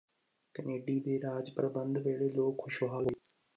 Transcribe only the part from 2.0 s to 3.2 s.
ਵੇਲੇ ਲੋਕ ਖੁਸ਼ਹਾਲ ਹੋਏ